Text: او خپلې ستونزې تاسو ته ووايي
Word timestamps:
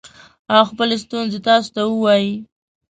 او 0.53 0.61
خپلې 0.69 0.95
ستونزې 1.03 1.39
تاسو 1.47 1.69
ته 1.75 1.81
ووايي 1.91 2.35